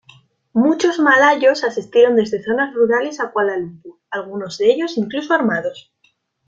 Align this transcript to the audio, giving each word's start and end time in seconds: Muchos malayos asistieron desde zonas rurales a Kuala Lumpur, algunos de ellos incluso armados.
Muchos 0.53 0.97
malayos 0.97 1.63
asistieron 1.63 2.15
desde 2.15 2.41
zonas 2.41 2.73
rurales 2.73 3.19
a 3.19 3.29
Kuala 3.29 3.57
Lumpur, 3.57 3.99
algunos 4.09 4.57
de 4.57 4.71
ellos 4.73 4.97
incluso 4.97 5.35
armados. 5.35 5.93